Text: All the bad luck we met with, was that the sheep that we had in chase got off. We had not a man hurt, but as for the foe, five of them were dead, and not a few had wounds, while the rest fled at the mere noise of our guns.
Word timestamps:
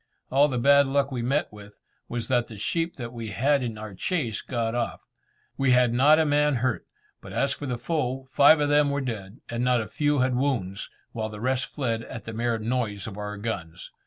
All 0.31 0.47
the 0.47 0.57
bad 0.57 0.87
luck 0.87 1.11
we 1.11 1.21
met 1.21 1.53
with, 1.53 1.79
was 2.09 2.27
that 2.27 2.47
the 2.47 2.57
sheep 2.57 2.95
that 2.95 3.13
we 3.13 3.27
had 3.29 3.61
in 3.61 3.79
chase 3.97 4.41
got 4.41 4.73
off. 4.73 5.05
We 5.59 5.73
had 5.73 5.93
not 5.93 6.17
a 6.17 6.25
man 6.25 6.55
hurt, 6.55 6.87
but 7.21 7.33
as 7.33 7.53
for 7.53 7.67
the 7.67 7.77
foe, 7.77 8.25
five 8.27 8.59
of 8.61 8.69
them 8.69 8.89
were 8.89 9.01
dead, 9.01 9.41
and 9.47 9.63
not 9.63 9.79
a 9.79 9.87
few 9.87 10.17
had 10.17 10.33
wounds, 10.35 10.89
while 11.11 11.29
the 11.29 11.39
rest 11.39 11.67
fled 11.67 12.01
at 12.01 12.25
the 12.25 12.33
mere 12.33 12.57
noise 12.57 13.05
of 13.05 13.15
our 13.19 13.37
guns. 13.37 13.91